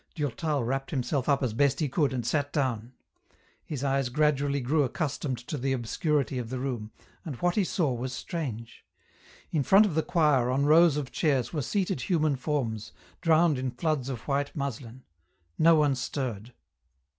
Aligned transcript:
Durtal 0.15 0.63
wrapped 0.63 0.89
himself 0.89 1.29
up 1.29 1.43
as 1.43 1.53
best 1.53 1.79
he 1.79 1.87
could 1.87 2.11
and 2.11 2.25
sat 2.25 2.51
down. 2.51 2.93
His 3.63 3.83
eyes 3.83 4.09
gradually 4.09 4.59
grew 4.59 4.81
accustomed 4.81 5.37
to 5.47 5.59
the 5.59 5.73
obscurity 5.73 6.39
of 6.39 6.49
the 6.49 6.57
room, 6.57 6.91
and 7.23 7.35
what 7.35 7.53
he 7.53 7.63
saw 7.63 7.93
was 7.93 8.11
strange; 8.11 8.83
in 9.51 9.61
front 9.61 9.85
of 9.85 9.93
the 9.93 10.01
choir 10.01 10.49
on 10.49 10.65
rows 10.65 10.97
of 10.97 11.11
chairs 11.11 11.53
were 11.53 11.61
seated 11.61 12.01
human 12.01 12.35
forms, 12.35 12.93
drowned 13.21 13.59
in 13.59 13.69
floods 13.69 14.09
of 14.09 14.21
white 14.27 14.55
muslin. 14.55 15.03
No 15.59 15.75
one 15.75 15.93
stirred. 15.93 16.55